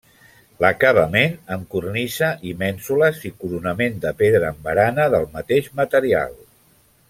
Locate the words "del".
5.17-5.29